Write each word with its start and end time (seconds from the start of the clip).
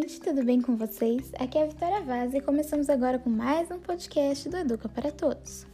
Gente, 0.00 0.20
tudo 0.20 0.44
bem 0.44 0.62
com 0.62 0.76
vocês? 0.76 1.32
Aqui 1.40 1.58
é 1.58 1.64
a 1.64 1.66
Vitória 1.66 2.00
Vaz 2.02 2.32
e 2.32 2.40
começamos 2.40 2.88
agora 2.88 3.18
com 3.18 3.28
mais 3.28 3.68
um 3.68 3.80
podcast 3.80 4.48
do 4.48 4.56
Educa 4.56 4.88
para 4.88 5.10
Todos. 5.10 5.66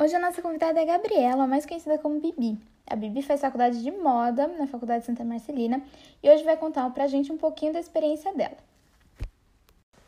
Hoje 0.00 0.14
a 0.14 0.18
nossa 0.18 0.40
convidada 0.40 0.80
é 0.80 0.82
a 0.82 0.86
Gabriela, 0.86 1.46
mais 1.46 1.66
conhecida 1.66 1.98
como 1.98 2.18
Bibi. 2.18 2.58
A 2.86 2.96
Bibi 2.96 3.20
faz 3.20 3.42
faculdade 3.42 3.82
de 3.82 3.90
moda 3.90 4.48
na 4.48 4.66
Faculdade 4.66 5.04
Santa 5.04 5.24
Marcelina 5.24 5.82
e 6.22 6.30
hoje 6.30 6.42
vai 6.42 6.56
contar 6.56 6.88
pra 6.88 7.06
gente 7.06 7.30
um 7.30 7.36
pouquinho 7.36 7.74
da 7.74 7.80
experiência 7.80 8.32
dela. 8.32 8.56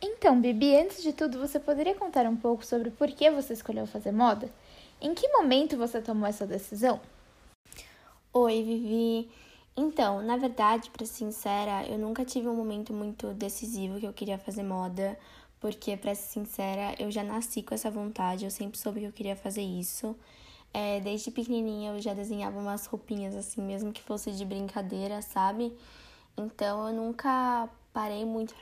Então, 0.00 0.40
Bibi, 0.40 0.74
antes 0.76 1.02
de 1.02 1.12
tudo, 1.12 1.38
você 1.38 1.60
poderia 1.60 1.94
contar 1.94 2.24
um 2.24 2.36
pouco 2.36 2.64
sobre 2.64 2.90
por 2.90 3.08
que 3.08 3.30
você 3.30 3.52
escolheu 3.52 3.86
fazer 3.86 4.12
moda? 4.12 4.48
Em 4.98 5.12
que 5.12 5.28
momento 5.28 5.76
você 5.76 6.00
tomou 6.00 6.26
essa 6.26 6.46
decisão? 6.46 6.98
Oi, 8.32 8.62
Vivi. 8.62 9.28
Então, 9.76 10.22
na 10.22 10.36
verdade, 10.36 10.90
para 10.90 11.04
ser 11.06 11.14
sincera, 11.14 11.84
eu 11.88 11.98
nunca 11.98 12.24
tive 12.24 12.48
um 12.48 12.54
momento 12.54 12.92
muito 12.92 13.32
decisivo 13.34 13.98
que 13.98 14.06
eu 14.06 14.12
queria 14.12 14.38
fazer 14.38 14.62
moda, 14.62 15.18
porque, 15.60 15.96
para 15.96 16.14
ser 16.14 16.28
sincera, 16.32 16.94
eu 16.98 17.10
já 17.10 17.24
nasci 17.24 17.62
com 17.62 17.74
essa 17.74 17.90
vontade, 17.90 18.44
eu 18.44 18.50
sempre 18.50 18.78
soube 18.78 19.00
que 19.00 19.06
eu 19.06 19.12
queria 19.12 19.34
fazer 19.36 19.62
isso. 19.62 20.16
É, 20.74 21.00
desde 21.00 21.30
pequenininha 21.32 21.92
eu 21.92 22.00
já 22.00 22.14
desenhava 22.14 22.58
umas 22.58 22.86
roupinhas 22.86 23.34
assim, 23.36 23.62
mesmo 23.62 23.92
que 23.92 24.02
fosse 24.02 24.30
de 24.32 24.44
brincadeira, 24.44 25.22
sabe? 25.22 25.72
Então 26.36 26.88
eu 26.88 26.94
nunca 26.94 27.68
parei 27.92 28.24
muito 28.24 28.54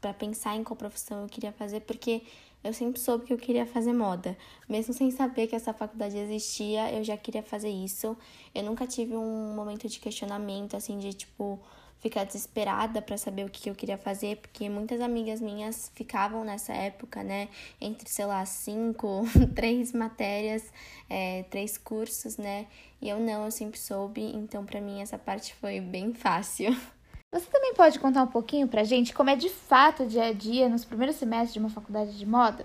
para 0.00 0.12
pensar 0.14 0.56
em 0.56 0.64
qual 0.64 0.76
profissão 0.76 1.22
eu 1.22 1.28
queria 1.28 1.52
fazer, 1.52 1.80
porque 1.80 2.22
eu 2.64 2.72
sempre 2.72 2.98
soube 2.98 3.26
que 3.26 3.32
eu 3.32 3.36
queria 3.36 3.66
fazer 3.66 3.92
moda. 3.92 4.36
Mesmo 4.68 4.94
sem 4.94 5.10
saber 5.10 5.46
que 5.46 5.54
essa 5.54 5.74
faculdade 5.74 6.16
existia, 6.16 6.90
eu 6.92 7.04
já 7.04 7.16
queria 7.16 7.42
fazer 7.42 7.68
isso. 7.68 8.16
Eu 8.54 8.64
nunca 8.64 8.86
tive 8.86 9.14
um 9.14 9.54
momento 9.54 9.86
de 9.86 10.00
questionamento, 10.00 10.74
assim, 10.74 10.98
de 10.98 11.12
tipo, 11.12 11.60
ficar 12.04 12.24
desesperada 12.24 13.00
para 13.00 13.16
saber 13.16 13.46
o 13.46 13.50
que 13.50 13.70
eu 13.70 13.74
queria 13.74 13.96
fazer, 13.96 14.36
porque 14.36 14.68
muitas 14.68 15.00
amigas 15.00 15.40
minhas 15.40 15.90
ficavam 15.94 16.44
nessa 16.44 16.72
época, 16.74 17.22
né, 17.22 17.48
entre, 17.80 18.08
sei 18.10 18.26
lá, 18.26 18.44
cinco, 18.44 19.24
três 19.56 19.92
matérias, 19.92 20.70
é, 21.08 21.44
três 21.44 21.78
cursos, 21.78 22.36
né, 22.36 22.66
e 23.00 23.08
eu 23.08 23.18
não, 23.18 23.46
eu 23.46 23.50
sempre 23.50 23.78
soube, 23.78 24.20
então 24.20 24.66
para 24.66 24.82
mim 24.82 25.00
essa 25.00 25.16
parte 25.16 25.54
foi 25.54 25.80
bem 25.80 26.12
fácil. 26.12 26.76
Você 27.34 27.46
também 27.50 27.74
pode 27.74 27.98
contar 27.98 28.22
um 28.22 28.28
pouquinho 28.28 28.68
pra 28.68 28.84
gente 28.84 29.12
como 29.12 29.28
é 29.28 29.34
de 29.34 29.48
fato 29.48 30.04
o 30.04 30.06
dia 30.06 30.26
a 30.26 30.32
dia 30.32 30.68
nos 30.68 30.84
primeiros 30.84 31.16
semestres 31.16 31.52
de 31.52 31.58
uma 31.58 31.68
faculdade 31.68 32.16
de 32.16 32.24
moda? 32.24 32.64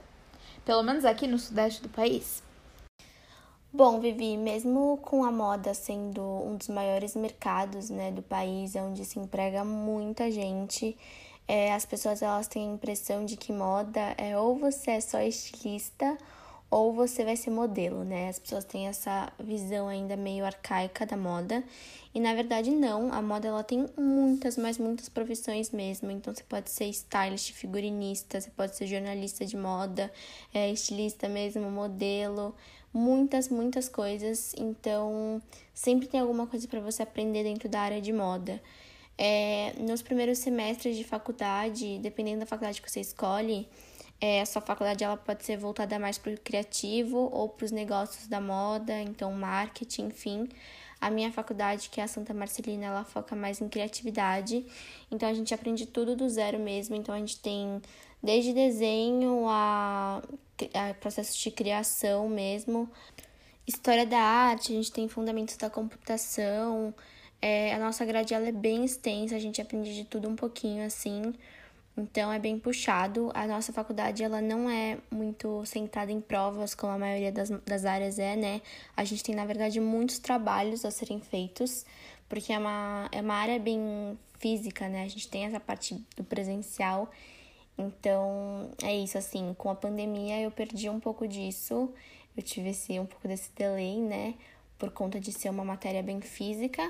Pelo 0.64 0.84
menos 0.84 1.06
aqui 1.06 1.26
no 1.26 1.40
sudeste 1.40 1.82
do 1.82 1.90
país? 1.90 2.44
Bom, 3.74 4.00
Vivi, 4.00 4.38
mesmo 4.38 5.00
com 5.02 5.24
a 5.24 5.32
moda 5.32 5.74
sendo 5.74 6.22
um 6.22 6.56
dos 6.56 6.68
maiores 6.68 7.16
mercados 7.16 7.90
né, 7.90 8.12
do 8.12 8.22
país, 8.22 8.76
onde 8.76 9.04
se 9.06 9.18
emprega 9.18 9.66
muita 9.66 10.30
gente, 10.30 10.96
é, 11.48 11.74
as 11.74 11.84
pessoas 11.84 12.22
elas 12.22 12.48
têm 12.48 12.70
a 12.70 12.74
impressão 12.76 13.26
de 13.26 13.38
que 13.38 13.52
moda 13.52 14.14
é 14.20 14.38
ou 14.38 14.56
você 14.56 14.92
é 14.92 15.02
só 15.02 15.20
estilista 15.20 16.16
ou 16.72 16.94
você 16.94 17.26
vai 17.26 17.36
ser 17.36 17.50
modelo, 17.50 18.04
né? 18.04 18.30
As 18.30 18.38
pessoas 18.38 18.64
têm 18.64 18.88
essa 18.88 19.32
visão 19.40 19.88
ainda 19.88 20.16
meio 20.16 20.46
arcaica 20.46 21.06
da 21.06 21.18
moda. 21.18 21.64
E 22.14 22.20
na 22.20 22.34
verdade 22.34 22.70
não, 22.70 23.12
a 23.12 23.22
moda 23.22 23.48
ela 23.48 23.64
tem 23.64 23.88
muitas, 23.98 24.56
mas 24.56 24.78
muitas 24.78 25.10
profissões 25.10 25.72
mesmo. 25.72 26.12
Então 26.12 26.34
você 26.34 26.44
pode 26.44 26.70
ser 26.70 26.86
stylist, 26.86 27.54
figurinista, 27.54 28.40
você 28.40 28.50
pode 28.52 28.76
ser 28.76 28.86
jornalista 28.86 29.46
de 29.46 29.58
moda, 29.58 30.12
é, 30.54 30.72
estilista 30.72 31.28
mesmo, 31.28 31.70
modelo, 31.72 32.56
muitas, 32.94 33.50
muitas 33.50 33.90
coisas. 33.90 34.54
Então 34.58 35.42
sempre 35.74 36.08
tem 36.08 36.20
alguma 36.20 36.46
coisa 36.46 36.68
para 36.68 36.80
você 36.80 37.02
aprender 37.02 37.44
dentro 37.44 37.68
da 37.68 37.80
área 37.82 38.02
de 38.02 38.14
moda. 38.14 38.62
É, 39.18 39.74
nos 39.80 40.02
primeiros 40.02 40.38
semestres 40.38 40.96
de 40.96 41.04
faculdade, 41.04 41.98
dependendo 42.00 42.42
da 42.42 42.46
faculdade 42.46 42.82
que 42.82 42.90
você 42.90 43.02
escolhe, 43.02 43.68
é, 44.22 44.42
a 44.42 44.46
sua 44.46 44.62
faculdade 44.62 45.04
ela 45.04 45.18
pode 45.18 45.46
ser 45.46 45.58
voltada 45.58 45.98
mais 45.98 46.18
para 46.18 46.34
o 46.34 46.38
criativo 46.40 47.18
ou 47.32 47.50
para 47.50 47.66
os 47.66 47.72
negócios 47.72 48.28
da 48.28 48.42
moda, 48.42 49.00
então 49.02 49.32
marketing, 49.32 50.08
enfim. 50.08 50.50
A 51.00 51.10
minha 51.10 51.32
faculdade, 51.32 51.90
que 51.90 52.02
é 52.02 52.04
a 52.04 52.08
Santa 52.08 52.34
Marcelina, 52.34 52.88
ela 52.88 53.06
foca 53.06 53.36
mais 53.36 53.62
em 53.62 53.70
criatividade. 53.70 54.66
Então 55.10 55.30
a 55.30 55.34
gente 55.34 55.54
aprende 55.54 55.86
tudo 55.86 56.16
do 56.16 56.28
zero 56.30 56.60
mesmo. 56.60 56.96
Então 56.96 57.16
a 57.16 57.20
gente 57.20 57.40
tem 57.40 57.82
desde 58.22 58.54
desenho 58.54 59.48
a, 59.48 60.22
a 60.74 60.94
processos 60.96 61.38
de 61.38 61.52
criação 61.52 62.28
mesmo, 62.28 62.90
história 63.66 64.06
da 64.06 64.20
arte, 64.20 64.74
a 64.74 64.76
gente 64.76 64.92
tem 64.92 65.08
fundamentos 65.08 65.56
da 65.56 65.70
computação. 65.70 66.94
É, 67.42 67.74
a 67.74 67.80
nossa 67.80 68.04
grade 68.04 68.34
ela 68.34 68.48
é 68.50 68.52
bem 68.52 68.84
extensa, 68.84 69.36
a 69.36 69.40
gente 69.40 69.62
aprende 69.62 69.96
de 69.96 70.04
tudo 70.04 70.28
um 70.28 70.36
pouquinho 70.36 70.86
assim. 70.86 71.34
Então 72.00 72.32
é 72.32 72.40
bem 72.40 72.58
puxado. 72.58 73.30
A 73.34 73.46
nossa 73.46 73.74
faculdade 73.74 74.24
ela 74.24 74.42
não 74.42 74.70
é 74.70 74.98
muito 75.12 75.66
sentada 75.66 76.10
em 76.10 76.22
provas 76.22 76.74
como 76.74 76.94
a 76.94 76.98
maioria 76.98 77.30
das, 77.30 77.50
das 77.50 77.84
áreas 77.84 78.18
é, 78.18 78.38
né? 78.38 78.62
A 78.96 79.04
gente 79.04 79.22
tem, 79.22 79.36
na 79.36 79.46
verdade, 79.46 79.82
muitos 79.82 80.18
trabalhos 80.18 80.86
a 80.86 80.92
serem 80.92 81.20
feitos, 81.20 81.86
porque 82.30 82.54
é 82.54 82.58
uma, 82.58 83.10
é 83.12 83.20
uma 83.20 83.34
área 83.34 83.60
bem 83.60 84.18
física, 84.40 84.88
né? 84.88 85.04
A 85.04 85.10
gente 85.10 85.28
tem 85.28 85.44
essa 85.44 85.60
parte 85.60 86.02
do 86.16 86.24
presencial. 86.24 87.12
Então, 87.78 88.72
é 88.82 88.96
isso, 88.96 89.18
assim, 89.18 89.54
com 89.58 89.70
a 89.70 89.76
pandemia 89.76 90.40
eu 90.40 90.52
perdi 90.52 90.90
um 90.90 91.02
pouco 91.02 91.28
disso. 91.28 91.94
Eu 92.36 92.42
tive 92.42 92.70
esse, 92.70 92.98
um 92.98 93.06
pouco 93.06 93.28
desse 93.28 93.52
delay, 93.54 94.00
né? 94.00 94.36
Por 94.78 94.90
conta 94.92 95.20
de 95.20 95.34
ser 95.34 95.50
uma 95.50 95.66
matéria 95.66 96.02
bem 96.02 96.22
física. 96.22 96.82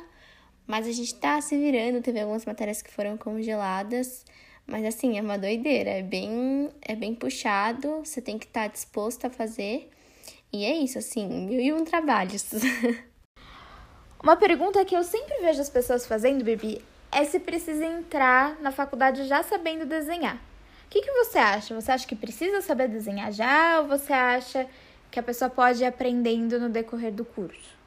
Mas 0.67 0.85
a 0.85 0.91
gente 0.91 1.15
tá 1.15 1.41
se 1.41 1.57
virando, 1.57 1.99
teve 1.99 2.19
algumas 2.19 2.45
matérias 2.45 2.79
que 2.83 2.91
foram 2.91 3.17
congeladas. 3.17 4.23
Mas 4.69 4.85
assim, 4.85 5.17
é 5.17 5.21
uma 5.21 5.37
doideira, 5.37 5.89
é 5.89 6.03
bem, 6.03 6.69
é 6.81 6.95
bem 6.95 7.15
puxado, 7.15 8.01
você 8.05 8.21
tem 8.21 8.37
que 8.37 8.45
estar 8.45 8.63
tá 8.63 8.67
disposto 8.67 9.25
a 9.25 9.29
fazer. 9.29 9.89
E 10.53 10.63
é 10.63 10.77
isso, 10.77 10.99
assim, 10.99 11.27
mil 11.27 11.59
e 11.59 11.73
um 11.73 11.83
trabalhos. 11.83 12.45
Uma 14.21 14.35
pergunta 14.35 14.83
que 14.83 14.95
eu 14.95 15.03
sempre 15.03 15.39
vejo 15.41 15.61
as 15.61 15.69
pessoas 15.69 16.05
fazendo, 16.05 16.43
Bibi, 16.43 16.81
é 17.11 17.23
se 17.23 17.39
precisa 17.39 17.85
entrar 17.85 18.59
na 18.59 18.71
faculdade 18.71 19.23
já 19.23 19.41
sabendo 19.41 19.85
desenhar. 19.85 20.35
O 20.35 20.89
que, 20.89 21.01
que 21.01 21.11
você 21.13 21.37
acha? 21.37 21.73
Você 21.73 21.91
acha 21.91 22.07
que 22.07 22.15
precisa 22.15 22.61
saber 22.61 22.89
desenhar 22.89 23.31
já 23.31 23.79
ou 23.79 23.87
você 23.87 24.11
acha 24.11 24.67
que 25.09 25.19
a 25.19 25.23
pessoa 25.23 25.49
pode 25.49 25.81
ir 25.81 25.85
aprendendo 25.85 26.59
no 26.59 26.67
decorrer 26.67 27.13
do 27.13 27.23
curso? 27.23 27.78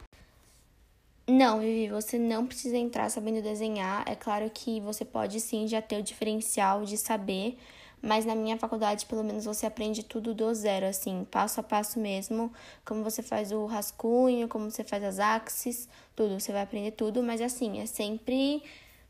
Não, 1.27 1.60
Vivi, 1.60 1.88
você 1.88 2.19
não 2.19 2.47
precisa 2.47 2.77
entrar 2.77 3.09
sabendo 3.09 3.41
desenhar. 3.41 4.05
É 4.09 4.15
claro 4.16 4.50
que 4.53 4.81
você 4.81 5.05
pode 5.05 5.38
sim 5.41 5.69
já 5.69 5.81
ter 5.81 6.00
o 6.00 6.03
diferencial 6.03 6.84
de 6.84 6.99
saber, 6.99 7.56
mas 8.03 8.25
na 8.25 8.34
minha 8.34 8.59
faculdade, 8.59 9.06
pelo 9.06 9.22
menos, 9.22 9.44
você 9.44 9.65
aprende 9.65 10.03
tudo 10.03 10.34
do 10.34 10.53
zero, 10.53 10.87
assim, 10.87 11.25
passo 11.31 11.61
a 11.61 11.62
passo 11.62 12.00
mesmo. 12.00 12.53
Como 12.84 13.05
você 13.05 13.22
faz 13.22 13.53
o 13.53 13.66
rascunho, 13.66 14.49
como 14.49 14.69
você 14.69 14.82
faz 14.82 15.05
as 15.05 15.21
axes, 15.21 15.88
tudo. 16.16 16.41
Você 16.41 16.50
vai 16.50 16.62
aprender 16.62 16.91
tudo, 16.91 17.22
mas 17.22 17.41
assim, 17.41 17.81
é 17.81 17.87
sempre 17.87 18.61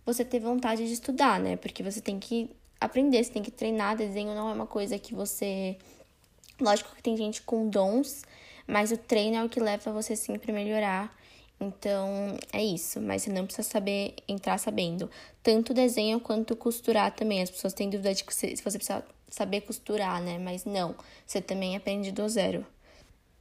você 0.04 0.24
ter 0.24 0.40
vontade 0.40 0.86
de 0.86 0.92
estudar, 0.92 1.40
né? 1.40 1.56
Porque 1.56 1.82
você 1.82 2.02
tem 2.02 2.18
que 2.18 2.50
aprender, 2.78 3.24
você 3.24 3.32
tem 3.32 3.42
que 3.42 3.50
treinar. 3.50 3.96
Desenho 3.96 4.34
não 4.34 4.50
é 4.50 4.52
uma 4.52 4.66
coisa 4.66 4.98
que 4.98 5.14
você. 5.14 5.78
Lógico 6.60 6.94
que 6.94 7.02
tem 7.02 7.16
gente 7.16 7.40
com 7.42 7.68
dons, 7.68 8.22
mas 8.66 8.92
o 8.92 8.98
treino 8.98 9.36
é 9.36 9.44
o 9.44 9.48
que 9.48 9.58
leva 9.58 9.90
você 9.90 10.14
sempre 10.14 10.52
melhorar. 10.52 11.21
Então, 11.62 12.36
é 12.52 12.64
isso, 12.64 13.00
mas 13.00 13.22
você 13.22 13.32
não 13.32 13.44
precisa 13.46 13.68
saber 13.68 14.16
entrar 14.26 14.58
sabendo 14.58 15.08
tanto 15.42 15.72
desenho 15.72 16.18
quanto 16.18 16.56
costurar 16.56 17.14
também. 17.14 17.40
As 17.40 17.50
pessoas 17.50 17.72
têm 17.72 17.88
dúvida 17.88 18.12
de 18.12 18.24
que 18.24 18.34
você, 18.34 18.56
se 18.56 18.62
você 18.64 18.78
precisa 18.78 19.04
saber 19.28 19.60
costurar, 19.60 20.20
né? 20.20 20.38
Mas 20.38 20.64
não, 20.64 20.94
você 21.24 21.40
também 21.40 21.76
aprende 21.76 22.10
do 22.10 22.28
zero. 22.28 22.66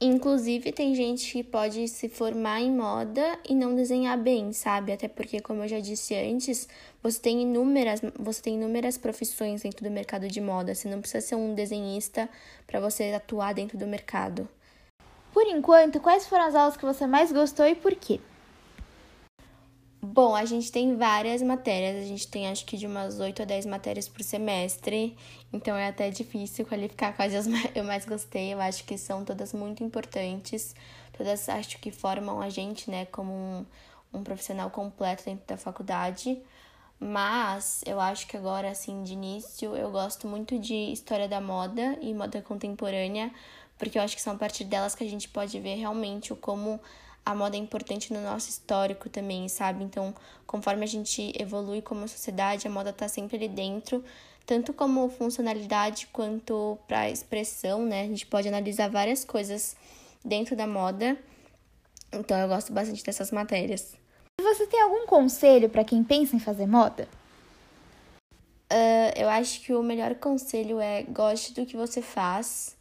Inclusive, 0.00 0.72
tem 0.72 0.94
gente 0.94 1.32
que 1.32 1.42
pode 1.42 1.86
se 1.88 2.08
formar 2.08 2.60
em 2.60 2.70
moda 2.70 3.38
e 3.48 3.54
não 3.54 3.74
desenhar 3.74 4.16
bem, 4.18 4.52
sabe? 4.52 4.92
Até 4.92 5.08
porque, 5.08 5.40
como 5.40 5.64
eu 5.64 5.68
já 5.68 5.80
disse 5.80 6.14
antes, 6.14 6.68
você 7.02 7.20
tem 7.20 7.42
inúmeras, 7.42 8.00
você 8.18 8.42
tem 8.42 8.54
inúmeras 8.54 8.96
profissões 8.96 9.62
dentro 9.62 9.84
do 9.84 9.90
mercado 9.90 10.28
de 10.28 10.40
moda. 10.40 10.74
Você 10.74 10.88
não 10.88 11.00
precisa 11.00 11.26
ser 11.26 11.34
um 11.34 11.54
desenhista 11.54 12.28
para 12.66 12.78
você 12.78 13.12
atuar 13.12 13.52
dentro 13.52 13.76
do 13.78 13.86
mercado. 13.86 14.48
Por 15.32 15.46
enquanto, 15.46 16.00
quais 16.00 16.26
foram 16.26 16.44
as 16.44 16.54
aulas 16.54 16.76
que 16.76 16.84
você 16.84 17.06
mais 17.06 17.32
gostou 17.32 17.66
e 17.66 17.74
por 17.74 17.94
quê? 17.94 18.20
Bom, 20.04 20.34
a 20.34 20.44
gente 20.44 20.70
tem 20.70 20.96
várias 20.96 21.40
matérias, 21.40 22.04
a 22.04 22.06
gente 22.06 22.26
tem 22.28 22.48
acho 22.48 22.66
que 22.66 22.76
de 22.76 22.86
umas 22.86 23.20
8 23.20 23.42
a 23.42 23.44
10 23.44 23.66
matérias 23.66 24.08
por 24.08 24.22
semestre, 24.22 25.16
então 25.52 25.76
é 25.76 25.86
até 25.86 26.10
difícil 26.10 26.66
qualificar 26.66 27.12
quais 27.14 27.32
eu 27.74 27.84
mais 27.84 28.04
gostei. 28.04 28.52
Eu 28.52 28.60
acho 28.60 28.84
que 28.84 28.98
são 28.98 29.24
todas 29.24 29.52
muito 29.52 29.82
importantes, 29.82 30.74
todas 31.16 31.48
acho 31.48 31.78
que 31.78 31.90
formam 31.92 32.40
a 32.42 32.50
gente, 32.50 32.90
né, 32.90 33.06
como 33.06 33.32
um, 33.32 33.64
um 34.12 34.24
profissional 34.24 34.70
completo 34.70 35.24
dentro 35.24 35.46
da 35.46 35.56
faculdade. 35.56 36.42
Mas 37.04 37.82
eu 37.84 38.00
acho 38.00 38.28
que 38.28 38.36
agora, 38.36 38.70
assim, 38.70 39.02
de 39.02 39.14
início, 39.14 39.74
eu 39.74 39.90
gosto 39.90 40.28
muito 40.28 40.56
de 40.56 40.92
história 40.92 41.26
da 41.26 41.40
moda 41.40 41.98
e 42.00 42.14
moda 42.14 42.40
contemporânea, 42.40 43.32
porque 43.76 43.98
eu 43.98 44.02
acho 44.02 44.14
que 44.14 44.22
são 44.22 44.34
a 44.34 44.36
partir 44.36 44.62
delas 44.62 44.94
que 44.94 45.02
a 45.02 45.10
gente 45.10 45.28
pode 45.28 45.58
ver 45.58 45.74
realmente 45.74 46.32
o 46.32 46.36
como 46.36 46.78
a 47.26 47.34
moda 47.34 47.56
é 47.56 47.58
importante 47.58 48.12
no 48.12 48.22
nosso 48.22 48.48
histórico 48.48 49.08
também, 49.08 49.48
sabe? 49.48 49.82
Então, 49.82 50.14
conforme 50.46 50.84
a 50.84 50.86
gente 50.86 51.32
evolui 51.36 51.82
como 51.82 52.06
sociedade, 52.06 52.68
a 52.68 52.70
moda 52.70 52.92
tá 52.92 53.08
sempre 53.08 53.36
ali 53.36 53.48
dentro, 53.48 54.04
tanto 54.46 54.72
como 54.72 55.08
funcionalidade 55.08 56.06
quanto 56.12 56.78
para 56.86 57.10
expressão, 57.10 57.84
né? 57.84 58.02
A 58.02 58.06
gente 58.06 58.26
pode 58.26 58.46
analisar 58.46 58.88
várias 58.88 59.24
coisas 59.24 59.74
dentro 60.24 60.54
da 60.54 60.68
moda. 60.68 61.18
Então, 62.12 62.38
eu 62.38 62.46
gosto 62.46 62.72
bastante 62.72 63.02
dessas 63.02 63.32
matérias. 63.32 64.00
Você 64.54 64.66
tem 64.66 64.80
algum 64.82 65.06
conselho 65.06 65.68
para 65.68 65.84
quem 65.84 66.04
pensa 66.04 66.36
em 66.36 66.38
fazer 66.38 66.66
moda? 66.66 67.08
Uh, 68.70 69.12
eu 69.16 69.28
acho 69.28 69.60
que 69.60 69.72
o 69.72 69.82
melhor 69.82 70.14
conselho 70.14 70.80
é 70.80 71.02
goste 71.02 71.52
do 71.54 71.66
que 71.66 71.76
você 71.76 72.00
faz 72.00 72.76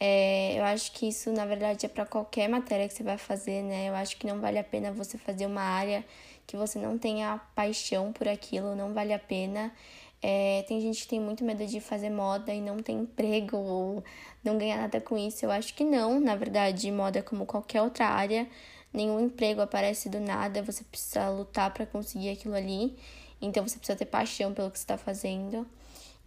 é, 0.00 0.58
eu 0.58 0.64
acho 0.64 0.92
que 0.92 1.08
isso, 1.08 1.32
na 1.32 1.44
verdade, 1.44 1.84
é 1.86 1.88
para 1.88 2.06
qualquer 2.06 2.48
matéria 2.48 2.86
que 2.86 2.94
você 2.94 3.02
vai 3.02 3.18
fazer, 3.18 3.62
né? 3.62 3.88
Eu 3.88 3.94
acho 3.96 4.16
que 4.16 4.26
não 4.26 4.40
vale 4.40 4.58
a 4.58 4.64
pena 4.64 4.92
você 4.92 5.18
fazer 5.18 5.46
uma 5.46 5.60
área 5.62 6.04
que 6.46 6.56
você 6.56 6.78
não 6.78 6.96
tenha 6.96 7.38
paixão 7.54 8.12
por 8.12 8.28
aquilo, 8.28 8.76
não 8.76 8.94
vale 8.94 9.12
a 9.12 9.18
pena. 9.18 9.72
É, 10.22 10.64
tem 10.68 10.80
gente 10.80 11.02
que 11.02 11.08
tem 11.08 11.20
muito 11.20 11.44
medo 11.44 11.66
de 11.66 11.80
fazer 11.80 12.10
moda 12.10 12.52
e 12.52 12.60
não 12.60 12.78
tem 12.78 13.00
emprego 13.00 13.56
ou 13.56 14.04
não 14.44 14.56
ganhar 14.58 14.76
nada 14.78 15.00
com 15.00 15.16
isso. 15.18 15.44
Eu 15.44 15.50
acho 15.50 15.74
que 15.74 15.84
não, 15.84 16.20
na 16.20 16.36
verdade, 16.36 16.90
moda 16.92 17.18
é 17.18 17.22
como 17.22 17.44
qualquer 17.46 17.82
outra 17.82 18.06
área, 18.06 18.48
nenhum 18.92 19.20
emprego 19.20 19.60
aparece 19.60 20.08
do 20.08 20.20
nada, 20.20 20.62
você 20.62 20.84
precisa 20.84 21.28
lutar 21.28 21.72
para 21.72 21.86
conseguir 21.86 22.30
aquilo 22.30 22.54
ali. 22.54 22.96
Então 23.40 23.66
você 23.66 23.78
precisa 23.78 23.98
ter 23.98 24.06
paixão 24.06 24.52
pelo 24.52 24.70
que 24.70 24.78
você 24.78 24.84
está 24.84 24.98
fazendo. 24.98 25.66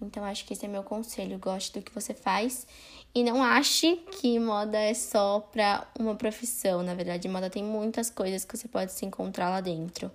Então 0.01 0.23
acho 0.23 0.45
que 0.45 0.53
esse 0.53 0.65
é 0.65 0.67
meu 0.67 0.83
conselho, 0.83 1.37
goste 1.37 1.73
do 1.73 1.81
que 1.81 1.93
você 1.93 2.13
faz 2.13 2.65
e 3.13 3.23
não 3.23 3.43
ache 3.43 3.97
que 4.19 4.39
moda 4.39 4.77
é 4.77 4.93
só 4.93 5.39
para 5.51 5.85
uma 5.99 6.15
profissão. 6.15 6.81
Na 6.81 6.95
verdade, 6.95 7.27
moda 7.27 7.49
tem 7.49 7.63
muitas 7.63 8.09
coisas 8.09 8.43
que 8.43 8.57
você 8.57 8.67
pode 8.67 8.91
se 8.93 9.05
encontrar 9.05 9.49
lá 9.49 9.61
dentro. 9.61 10.09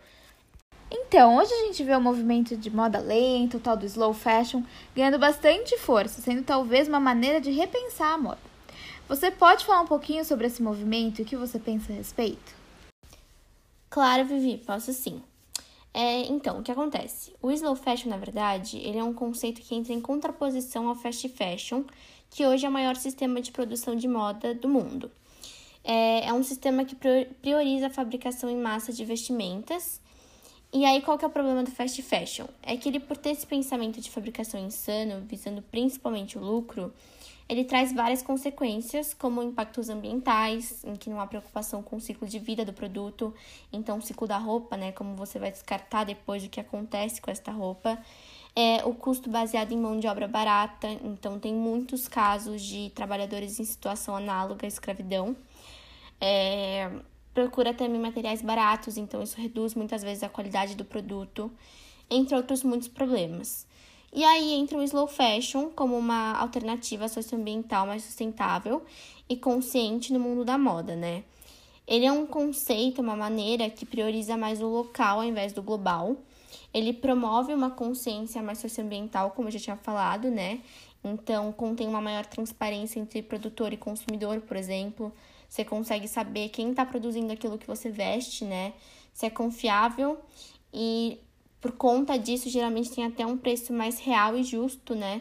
Então, 0.91 1.37
hoje 1.37 1.53
a 1.53 1.67
gente 1.67 1.83
vê 1.85 1.95
o 1.95 2.01
movimento 2.01 2.57
de 2.57 2.71
moda 2.71 2.99
lenta, 2.99 3.57
o 3.57 3.61
tal 3.61 3.77
do 3.77 3.85
slow 3.87 4.15
fashion, 4.15 4.63
ganhando 4.95 5.19
bastante 5.19 5.77
força, 5.79 6.23
sendo 6.23 6.43
talvez 6.43 6.89
uma 6.89 7.01
maneira 7.01 7.41
de 7.41 7.51
repensar 7.51 8.15
a 8.15 8.19
moda. 8.19 8.56
Você 9.09 9.31
pode 9.31 9.65
falar 9.65 9.83
um 9.83 9.87
pouquinho 9.87 10.25
sobre 10.25 10.49
esse 10.49 10.61
movimento 10.61 11.21
e 11.21 11.23
o 11.23 11.25
que 11.25 11.37
você 11.37 11.61
pensa 11.61 11.93
a 11.93 11.97
respeito? 11.97 12.55
Claro, 13.89 14.25
Vivi, 14.25 14.59
posso 14.59 14.93
sim. 14.93 15.23
É, 15.95 16.23
então, 16.23 16.59
o 16.59 16.63
que 16.63 16.73
acontece? 16.73 17.33
O 17.41 17.53
slow 17.53 17.77
fashion, 17.77 18.11
na 18.11 18.17
verdade, 18.17 18.79
ele 18.79 18.99
é 18.99 19.05
um 19.05 19.15
conceito 19.15 19.63
que 19.63 19.77
entra 19.77 19.93
em 19.93 20.01
contraposição 20.01 20.89
ao 20.89 20.97
fast 20.97 21.29
fashion, 21.29 21.85
que 22.29 22.45
hoje 22.45 22.67
é 22.67 22.69
o 22.69 22.73
maior 22.73 22.97
sistema 22.97 23.41
de 23.41 23.53
produção 23.53 23.95
de 23.95 24.09
moda 24.09 24.53
do 24.53 24.69
mundo. 24.69 25.09
É, 25.85 26.27
é 26.27 26.33
um 26.33 26.43
sistema 26.43 26.85
que 26.85 26.97
prioriza 27.41 27.87
a 27.87 27.91
fabricação 27.91 28.51
em 28.51 28.57
massa 28.57 28.93
de 28.93 29.05
vestimentas. 29.05 30.01
E 30.73 30.85
aí, 30.85 31.01
qual 31.01 31.17
que 31.17 31.25
é 31.25 31.29
o 31.29 31.31
problema 31.31 31.63
do 31.63 31.71
fast 31.71 32.03
fashion? 32.03 32.47
É 32.61 32.77
que 32.77 32.89
ele, 32.89 32.99
por 32.99 33.17
ter 33.17 33.31
esse 33.31 33.47
pensamento 33.47 34.01
de 34.01 34.11
fabricação 34.11 34.59
insano, 34.59 35.25
visando 35.29 35.63
principalmente 35.63 36.37
o 36.37 36.41
lucro, 36.41 36.93
ele 37.49 37.65
traz 37.65 37.93
várias 37.93 38.23
consequências, 38.23 39.15
como 39.15 39.43
impactos 39.43 39.89
ambientais, 39.89 40.85
em 40.85 40.97
que 40.97 41.09
não 41.09 41.21
há 41.21 41.27
preocupação 41.27 41.83
com 41.83 41.97
o 41.97 42.01
ciclo 42.01 42.27
de 42.27 42.39
vida 42.39 42.65
do 42.65 42.73
produto, 42.73 43.33
então 43.73 43.99
o 43.99 44.03
ciclo 44.03 44.27
da 44.27 44.37
roupa, 44.37 44.77
né, 44.77 44.91
como 44.93 45.15
você 45.15 45.39
vai 45.39 45.53
descartar 45.53 46.05
depois 46.05 46.45
o 46.45 46.49
que 46.49 46.59
acontece 46.59 47.21
com 47.21 47.31
esta 47.31 47.53
roupa, 47.53 47.99
é 48.55 48.85
o 48.85 48.95
custo 48.95 49.31
baseado 49.31 49.73
em 49.73 49.79
mão 49.79 50.01
de 50.01 50.09
obra 50.09 50.27
barata, 50.27 50.89
então 51.05 51.39
tem 51.39 51.55
muitos 51.55 52.09
casos 52.09 52.63
de 52.63 52.91
trabalhadores 52.95 53.61
em 53.61 53.65
situação 53.65 54.17
análoga 54.17 54.67
à 54.67 54.69
escravidão. 54.69 55.37
É, 56.21 56.91
procura 57.33 57.75
também 57.75 58.01
materiais 58.01 58.41
baratos, 58.43 58.97
então 58.97 59.23
isso 59.23 59.39
reduz 59.39 59.75
muitas 59.75 60.03
vezes 60.03 60.23
a 60.23 60.29
qualidade 60.29 60.75
do 60.75 60.85
produto, 60.85 61.53
entre 62.09 62.35
outros 62.35 62.65
muitos 62.65 62.89
problemas. 62.89 63.67
E 64.13 64.25
aí 64.25 64.53
entra 64.55 64.79
o 64.79 64.83
slow 64.83 65.07
fashion 65.07 65.71
como 65.71 65.97
uma 65.97 66.33
alternativa 66.39 67.09
socioambiental 67.09 67.87
mais 67.87 68.03
sustentável 68.03 68.83
e 69.29 69.37
consciente 69.37 70.13
no 70.13 70.21
mundo 70.21 70.45
da 70.45 70.57
moda, 70.57 70.97
né? 70.97 71.25
Ele 71.87 72.05
é 72.05 72.13
um 72.13 72.27
conceito, 72.27 73.01
uma 73.01 73.15
maneira 73.15 73.71
que 73.71 73.87
prioriza 73.87 74.37
mais 74.37 74.61
o 74.61 74.67
local 74.67 75.19
ao 75.19 75.25
invés 75.25 75.53
do 75.53 75.63
global 75.63 76.17
ele 76.77 76.93
promove 76.93 77.55
uma 77.55 77.71
consciência 77.71 78.43
mais 78.43 78.59
socioambiental, 78.59 79.31
como 79.31 79.49
eu 79.49 79.53
já 79.53 79.59
tinha 79.59 79.77
falado, 79.77 80.31
né? 80.31 80.61
Então, 81.03 81.51
contém 81.53 81.89
uma 81.89 82.03
maior 82.03 82.27
transparência 82.27 82.99
entre 83.01 83.23
produtor 83.23 83.73
e 83.73 83.79
consumidor, 83.79 84.43
por 84.43 84.59
exemplo. 84.59 85.11
Você 85.49 85.65
consegue 85.65 86.07
saber 86.07 86.51
quem 86.51 86.71
está 86.71 86.85
produzindo 86.85 87.33
aquilo 87.33 87.57
que 87.57 87.67
você 87.67 87.91
veste, 87.91 88.45
né? 88.45 88.75
Se 89.15 89.25
é 89.25 89.31
confiável 89.31 90.19
e 90.71 91.19
por 91.67 91.73
conta 91.73 92.17
disso, 92.17 92.49
geralmente 92.49 92.93
tem 92.93 93.05
até 93.05 93.27
um 93.27 93.37
preço 93.37 93.73
mais 93.73 93.99
real 93.99 94.37
e 94.37 94.45
justo, 94.45 94.95
né? 94.95 95.21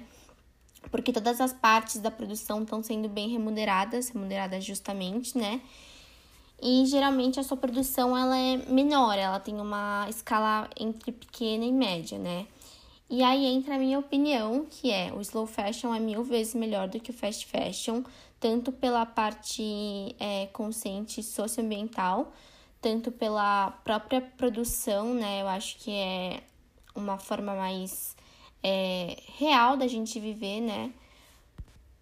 Porque 0.91 1.11
todas 1.11 1.41
as 1.41 1.51
partes 1.51 1.99
da 1.99 2.11
produção 2.11 2.61
estão 2.61 2.83
sendo 2.83 3.09
bem 3.09 3.29
remuneradas, 3.29 4.09
remuneradas 4.09 4.63
justamente, 4.63 5.35
né? 5.35 5.59
E 6.61 6.85
geralmente 6.85 7.39
a 7.39 7.43
sua 7.43 7.57
produção 7.57 8.15
ela 8.15 8.37
é 8.37 8.57
menor, 8.57 9.17
ela 9.17 9.39
tem 9.39 9.59
uma 9.59 10.05
escala 10.07 10.69
entre 10.79 11.11
pequena 11.11 11.65
e 11.65 11.71
média, 11.71 12.19
né? 12.19 12.45
E 13.09 13.23
aí 13.23 13.47
entra 13.47 13.73
a 13.73 13.79
minha 13.79 13.97
opinião, 13.97 14.67
que 14.69 14.91
é 14.91 15.11
o 15.11 15.21
slow 15.21 15.47
fashion 15.47 15.95
é 15.95 15.99
mil 15.99 16.23
vezes 16.23 16.53
melhor 16.53 16.87
do 16.87 16.99
que 16.99 17.09
o 17.09 17.13
fast 17.13 17.47
fashion, 17.47 18.03
tanto 18.39 18.71
pela 18.71 19.03
parte 19.03 20.15
é, 20.19 20.45
consciente 20.53 21.23
socioambiental, 21.23 22.31
tanto 22.85 23.11
pela 23.11 23.71
própria 23.83 24.21
produção, 24.21 25.15
né? 25.15 25.41
Eu 25.41 25.47
acho 25.47 25.75
que 25.79 25.89
é 25.89 26.43
uma 26.93 27.17
forma 27.17 27.55
mais 27.55 28.15
é, 28.61 29.17
real 29.39 29.75
da 29.75 29.87
gente 29.87 30.19
viver, 30.19 30.61
né? 30.61 30.93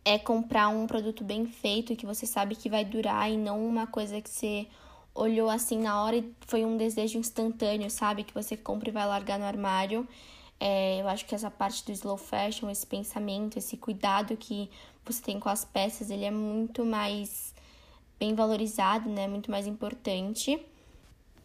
é 0.05 0.19
comprar 0.19 0.67
um 0.67 0.85
produto 0.85 1.23
bem 1.23 1.45
feito 1.45 1.95
que 1.95 2.05
você 2.05 2.25
sabe 2.25 2.55
que 2.55 2.69
vai 2.69 2.83
durar 2.83 3.31
e 3.31 3.37
não 3.37 3.65
uma 3.65 3.87
coisa 3.87 4.19
que 4.19 4.29
você 4.29 4.67
olhou 5.15 5.49
assim 5.49 5.79
na 5.79 6.03
hora 6.03 6.17
e 6.17 6.33
foi 6.41 6.65
um 6.65 6.75
desejo 6.75 7.17
instantâneo, 7.17 7.89
sabe? 7.89 8.25
Que 8.25 8.33
você 8.33 8.57
compra 8.57 8.89
e 8.89 8.91
vai 8.91 9.05
largar 9.05 9.39
no 9.39 9.45
armário. 9.45 10.05
É, 10.59 10.99
eu 10.99 11.07
acho 11.07 11.25
que 11.25 11.33
essa 11.33 11.49
parte 11.49 11.85
do 11.85 11.91
slow 11.93 12.17
fashion, 12.17 12.69
esse 12.69 12.85
pensamento, 12.85 13.57
esse 13.57 13.77
cuidado 13.77 14.35
que 14.35 14.69
você 15.05 15.21
tem 15.21 15.39
com 15.39 15.47
as 15.47 15.63
peças, 15.63 16.09
ele 16.09 16.25
é 16.25 16.31
muito 16.31 16.85
mais 16.85 17.53
bem 18.19 18.35
valorizado, 18.35 19.09
né? 19.09 19.27
Muito 19.27 19.49
mais 19.49 19.67
importante. 19.67 20.59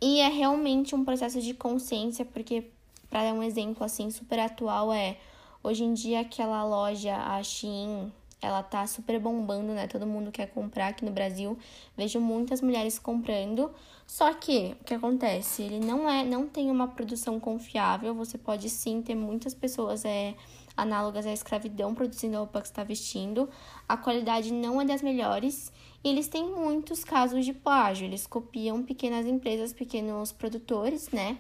E 0.01 0.21
é 0.21 0.29
realmente 0.29 0.95
um 0.95 1.05
processo 1.05 1.41
de 1.41 1.55
consciência, 1.55 2.25
porque, 2.25 2.71
para 3.11 3.25
dar 3.25 3.35
um 3.35 3.43
exemplo 3.43 3.85
assim 3.85 4.11
super 4.11 4.39
atual, 4.39 4.93
é 4.93 5.17
hoje 5.63 5.85
em 5.85 5.93
dia 5.93 6.21
aquela 6.21 6.65
loja, 6.65 7.17
a 7.17 7.43
Shein, 7.43 8.13
ela 8.41 8.63
tá 8.63 8.87
super 8.87 9.19
bombando, 9.19 9.73
né? 9.73 9.89
Todo 9.89 10.07
mundo 10.07 10.31
quer 10.31 10.47
comprar 10.47 10.89
aqui 10.89 11.05
no 11.05 11.11
Brasil. 11.11 11.59
Vejo 11.97 12.21
muitas 12.21 12.61
mulheres 12.61 12.99
comprando. 12.99 13.71
Só 14.07 14.33
que 14.33 14.77
o 14.81 14.85
que 14.85 14.95
acontece? 14.95 15.63
Ele 15.63 15.81
não 15.81 16.09
é, 16.09 16.25
não 16.25 16.47
tem 16.47 16.71
uma 16.71 16.87
produção 16.87 17.41
confiável. 17.41 18.15
Você 18.15 18.39
pode 18.39 18.71
sim 18.71 19.03
ter 19.03 19.17
muitas 19.17 19.55
pessoas 19.55 20.05
é, 20.05 20.35
análogas 20.79 21.27
à 21.27 21.33
escravidão 21.33 21.95
produzindo 21.95 22.37
a 22.37 22.39
roupa 22.39 22.61
que 22.61 22.69
está 22.69 22.85
vestindo. 22.85 23.49
A 23.89 23.97
qualidade 23.97 24.53
não 24.53 24.81
é 24.81 24.85
das 24.85 25.03
melhores. 25.03 25.73
E 26.05 26.09
eles 26.09 26.29
têm 26.29 26.49
muitos 26.49 27.03
casos 27.03 27.45
de 27.45 27.53
plágio. 27.53 28.07
Eles 28.07 28.27
copiam 28.27 28.83
pequenas 28.83 29.27
empresas, 29.27 29.73
pequenos 29.73 30.31
produtores, 30.31 31.11
né? 31.11 31.37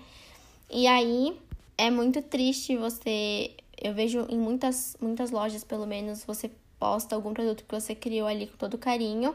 E 0.68 0.86
aí 0.88 1.38
é 1.78 1.90
muito 1.90 2.20
triste 2.20 2.76
você. 2.76 3.54
Eu 3.80 3.94
vejo 3.94 4.26
em 4.28 4.38
muitas, 4.38 4.96
muitas 5.00 5.30
lojas, 5.30 5.62
pelo 5.62 5.86
menos, 5.86 6.24
você 6.24 6.50
posta 6.78 7.14
algum 7.14 7.32
produto 7.32 7.64
que 7.64 7.72
você 7.72 7.94
criou 7.94 8.26
ali 8.26 8.48
com 8.48 8.56
todo 8.56 8.76
carinho. 8.76 9.34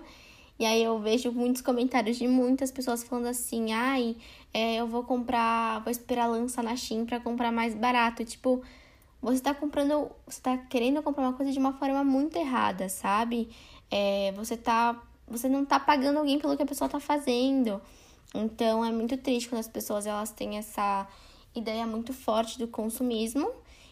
E 0.59 0.65
aí 0.65 0.83
eu 0.83 0.99
vejo 0.99 1.31
muitos 1.31 1.61
comentários 1.61 2.17
de 2.17 2.27
muitas 2.27 2.71
pessoas 2.71 3.03
falando 3.03 3.27
assim, 3.27 3.71
ai, 3.71 4.15
é, 4.53 4.75
eu 4.75 4.87
vou 4.87 5.03
comprar, 5.03 5.81
vou 5.81 5.89
esperar 5.89 6.27
lançar 6.27 6.63
na 6.63 6.75
Shein 6.75 7.05
pra 7.05 7.19
comprar 7.19 7.51
mais 7.51 7.73
barato. 7.73 8.23
Tipo, 8.23 8.61
você 9.23 9.41
tá 9.41 9.53
comprando, 9.53 10.11
você 10.27 10.41
tá 10.41 10.57
querendo 10.57 11.01
comprar 11.01 11.23
uma 11.23 11.33
coisa 11.33 11.51
de 11.51 11.57
uma 11.57 11.73
forma 11.73 12.03
muito 12.03 12.37
errada, 12.37 12.89
sabe? 12.89 13.49
É, 13.89 14.31
você 14.33 14.57
tá, 14.57 15.01
você 15.27 15.47
não 15.47 15.65
tá 15.65 15.79
pagando 15.79 16.19
alguém 16.19 16.37
pelo 16.39 16.55
que 16.57 16.63
a 16.63 16.65
pessoa 16.65 16.89
tá 16.89 16.99
fazendo. 16.99 17.81
Então 18.35 18.83
é 18.83 18.91
muito 18.91 19.17
triste 19.17 19.49
quando 19.49 19.59
as 19.59 19.67
pessoas 19.67 20.05
elas 20.05 20.31
têm 20.31 20.57
essa 20.57 21.07
ideia 21.55 21.87
muito 21.87 22.13
forte 22.13 22.59
do 22.59 22.67
consumismo 22.67 23.49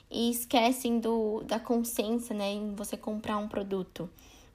e 0.09 0.29
esquecem 0.29 0.99
do, 0.99 1.41
da 1.45 1.59
consciência, 1.59 2.35
né, 2.35 2.51
em 2.51 2.75
você 2.75 2.97
comprar 2.97 3.37
um 3.37 3.47
produto. 3.47 4.09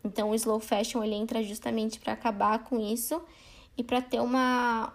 Então, 0.04 0.30
o 0.30 0.35
slow 0.35 0.61
fashion 0.61 1.02
ele 1.02 1.14
entra 1.14 1.42
justamente 1.42 1.99
para 1.99 2.12
acabar 2.12 2.59
com 2.61 2.78
isso 2.78 3.21
e 3.76 3.83
para 3.83 4.02
ter 4.02 4.21
uma, 4.21 4.92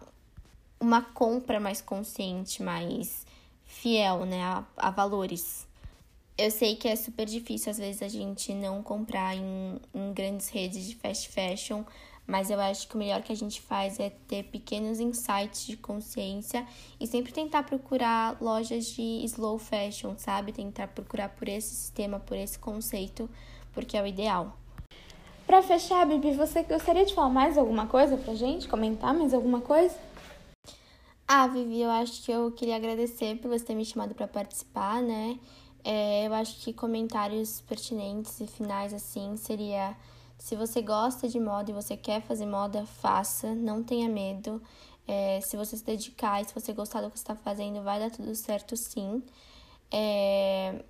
uma 0.79 1.01
compra 1.01 1.59
mais 1.59 1.81
consciente, 1.81 2.61
mais 2.61 3.25
fiel, 3.65 4.25
né, 4.25 4.43
a, 4.43 4.63
a, 4.77 4.91
valores. 4.91 5.67
Eu 6.43 6.49
sei 6.49 6.75
que 6.75 6.87
é 6.87 6.95
super 6.95 7.27
difícil 7.27 7.69
às 7.69 7.77
vezes 7.77 8.01
a 8.01 8.07
gente 8.07 8.51
não 8.51 8.81
comprar 8.81 9.35
em, 9.35 9.79
em 9.93 10.11
grandes 10.11 10.49
redes 10.49 10.87
de 10.87 10.95
fast 10.95 11.29
fashion, 11.29 11.83
mas 12.25 12.49
eu 12.49 12.59
acho 12.59 12.87
que 12.87 12.95
o 12.95 12.97
melhor 12.97 13.21
que 13.21 13.31
a 13.31 13.35
gente 13.35 13.61
faz 13.61 13.99
é 13.99 14.09
ter 14.27 14.45
pequenos 14.45 14.99
insights 14.99 15.67
de 15.67 15.77
consciência 15.77 16.65
e 16.99 17.05
sempre 17.05 17.31
tentar 17.31 17.61
procurar 17.61 18.41
lojas 18.41 18.87
de 18.87 19.23
slow 19.25 19.59
fashion, 19.59 20.15
sabe? 20.17 20.51
Tentar 20.51 20.87
procurar 20.87 21.29
por 21.29 21.47
esse 21.47 21.75
sistema, 21.75 22.19
por 22.19 22.35
esse 22.35 22.57
conceito, 22.57 23.29
porque 23.71 23.95
é 23.95 24.01
o 24.01 24.07
ideal. 24.07 24.57
Para 25.45 25.61
fechar, 25.61 26.07
Bibi, 26.07 26.33
você 26.33 26.63
gostaria 26.63 27.05
de 27.05 27.13
falar 27.13 27.29
mais 27.29 27.55
alguma 27.55 27.85
coisa 27.85 28.17
pra 28.17 28.33
gente? 28.33 28.67
Comentar 28.67 29.13
mais 29.13 29.31
alguma 29.31 29.61
coisa? 29.61 29.95
Ah, 31.27 31.45
Vivi, 31.45 31.81
eu 31.81 31.91
acho 31.91 32.23
que 32.23 32.31
eu 32.31 32.51
queria 32.51 32.77
agradecer 32.77 33.37
por 33.37 33.47
você 33.47 33.63
ter 33.63 33.75
me 33.75 33.85
chamado 33.85 34.15
para 34.15 34.27
participar, 34.27 35.03
né? 35.03 35.37
É, 35.83 36.27
eu 36.27 36.33
acho 36.33 36.57
que 36.57 36.73
comentários 36.73 37.61
pertinentes 37.61 38.39
e 38.39 38.47
finais 38.47 38.93
assim 38.93 39.35
seria 39.35 39.95
se 40.37 40.55
você 40.55 40.81
gosta 40.81 41.27
de 41.27 41.39
moda 41.39 41.71
e 41.71 41.73
você 41.73 41.95
quer 41.95 42.21
fazer 42.21 42.45
moda, 42.45 42.85
faça, 42.85 43.53
não 43.53 43.83
tenha 43.83 44.09
medo. 44.09 44.61
É, 45.07 45.39
se 45.41 45.55
você 45.57 45.77
se 45.77 45.83
dedicar 45.83 46.41
e 46.41 46.45
se 46.45 46.53
você 46.53 46.73
gostar 46.73 47.01
do 47.01 47.11
que 47.11 47.17
está 47.17 47.35
fazendo, 47.35 47.83
vai 47.83 47.99
dar 47.99 48.09
tudo 48.09 48.33
certo 48.35 48.75
sim. 48.75 49.23
É, 49.91 50.83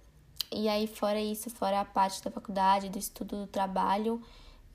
e 0.53 0.67
aí, 0.69 0.87
fora 0.87 1.19
isso, 1.19 1.49
fora 1.49 1.81
a 1.81 1.85
parte 1.85 2.21
da 2.23 2.29
faculdade, 2.29 2.89
do 2.89 2.99
estudo, 2.99 3.41
do 3.41 3.47
trabalho, 3.47 4.21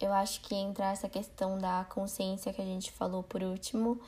eu 0.01 0.13
acho 0.13 0.41
que 0.43 0.55
entra 0.55 0.91
essa 0.91 1.09
questão 1.09 1.59
da 1.59 1.85
consciência 1.89 2.53
que 2.53 2.61
a 2.61 2.65
gente 2.65 2.91
falou 2.93 3.23
por 3.23 3.43
último 3.43 4.01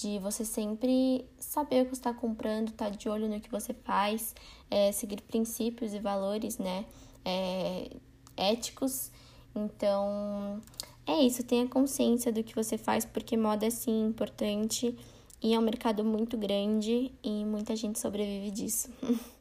de 0.00 0.18
você 0.18 0.44
sempre 0.44 1.26
saber 1.38 1.82
o 1.82 1.86
que 1.86 1.92
está 1.92 2.12
comprando, 2.12 2.68
estar 2.68 2.86
tá 2.86 2.90
de 2.90 3.08
olho 3.08 3.28
no 3.28 3.40
que 3.40 3.50
você 3.50 3.74
faz, 3.74 4.34
é, 4.70 4.90
seguir 4.92 5.20
princípios 5.22 5.92
e 5.92 5.98
valores, 5.98 6.58
né, 6.58 6.86
é, 7.24 7.90
éticos. 8.36 9.10
Então, 9.54 10.60
é 11.06 11.22
isso, 11.22 11.42
tenha 11.42 11.66
consciência 11.68 12.32
do 12.32 12.42
que 12.42 12.54
você 12.54 12.78
faz, 12.78 13.04
porque 13.04 13.36
moda 13.36 13.66
é 13.66 13.70
sim 13.70 14.06
importante 14.06 14.96
e 15.42 15.54
é 15.54 15.58
um 15.58 15.62
mercado 15.62 16.02
muito 16.02 16.36
grande 16.38 17.12
e 17.22 17.44
muita 17.44 17.76
gente 17.76 17.98
sobrevive 17.98 18.50
disso. 18.50 18.88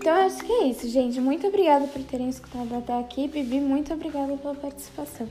Então, 0.00 0.24
acho 0.24 0.42
que 0.42 0.50
é 0.50 0.68
isso, 0.68 0.88
gente. 0.88 1.20
Muito 1.20 1.46
obrigada 1.46 1.86
por 1.86 2.02
terem 2.02 2.30
escutado 2.30 2.74
até 2.74 2.98
aqui. 2.98 3.28
Bibi, 3.28 3.60
muito 3.60 3.92
obrigada 3.92 4.38
pela 4.38 4.54
participação. 4.54 5.28